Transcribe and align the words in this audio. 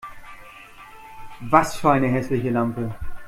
Was 1.51 1.75
für 1.77 1.91
eine 1.91 2.07
hässliche 2.07 2.49
Lampe! 2.49 2.91